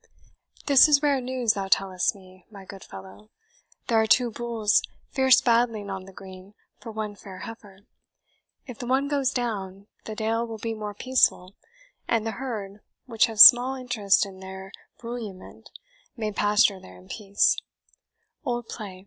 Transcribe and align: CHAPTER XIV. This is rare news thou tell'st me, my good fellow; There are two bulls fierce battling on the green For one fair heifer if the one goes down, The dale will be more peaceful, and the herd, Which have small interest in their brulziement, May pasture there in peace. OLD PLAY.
CHAPTER 0.00 0.14
XIV. 0.14 0.64
This 0.68 0.88
is 0.88 1.02
rare 1.02 1.20
news 1.20 1.52
thou 1.52 1.68
tell'st 1.68 2.14
me, 2.14 2.46
my 2.50 2.64
good 2.64 2.82
fellow; 2.82 3.28
There 3.88 4.00
are 4.00 4.06
two 4.06 4.30
bulls 4.30 4.80
fierce 5.10 5.42
battling 5.42 5.90
on 5.90 6.06
the 6.06 6.12
green 6.14 6.54
For 6.78 6.90
one 6.90 7.14
fair 7.14 7.40
heifer 7.40 7.80
if 8.66 8.78
the 8.78 8.86
one 8.86 9.08
goes 9.08 9.30
down, 9.30 9.88
The 10.06 10.14
dale 10.14 10.46
will 10.46 10.56
be 10.56 10.72
more 10.72 10.94
peaceful, 10.94 11.54
and 12.08 12.26
the 12.26 12.30
herd, 12.40 12.80
Which 13.04 13.26
have 13.26 13.40
small 13.40 13.74
interest 13.74 14.24
in 14.24 14.40
their 14.40 14.72
brulziement, 14.96 15.68
May 16.16 16.32
pasture 16.32 16.80
there 16.80 16.96
in 16.96 17.08
peace. 17.10 17.58
OLD 18.42 18.70
PLAY. 18.70 19.06